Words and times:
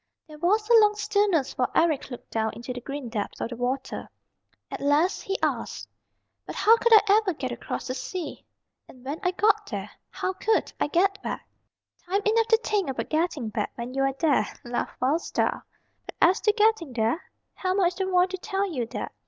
There 0.27 0.39
was 0.39 0.67
a 0.67 0.73
long 0.79 0.95
stillness 0.95 1.55
while 1.59 1.69
Eric 1.75 2.09
looked 2.09 2.31
down 2.31 2.53
into 2.55 2.73
the 2.73 2.81
green 2.81 3.07
depths 3.07 3.39
of 3.39 3.49
the 3.49 3.55
water. 3.55 4.09
At 4.71 4.81
last 4.81 5.21
he 5.21 5.37
asked, 5.43 5.87
"But 6.47 6.55
how 6.55 6.75
could 6.77 6.91
I 6.91 7.19
ever 7.19 7.35
get 7.35 7.51
across 7.51 7.85
the 7.85 7.93
sea? 7.93 8.43
And 8.87 9.05
when 9.05 9.19
I 9.21 9.29
got 9.29 9.67
there 9.67 9.91
how 10.09 10.33
could 10.33 10.73
I 10.79 10.87
get 10.87 11.21
back?" 11.21 11.47
"Time 12.07 12.21
enough 12.25 12.47
to 12.47 12.57
think 12.63 12.89
about 12.89 13.09
getting 13.09 13.49
back 13.49 13.73
when 13.75 13.93
you 13.93 14.01
are 14.01 14.15
there," 14.17 14.47
laughed 14.63 14.99
Wild 14.99 15.21
Star. 15.21 15.67
"But 16.07 16.15
as 16.19 16.41
to 16.41 16.53
getting 16.53 16.93
there, 16.93 17.21
Helma 17.53 17.83
is 17.83 17.93
the 17.93 18.07
one 18.07 18.27
to 18.29 18.37
tell 18.37 18.67
you 18.73 18.87
that. 18.87 19.11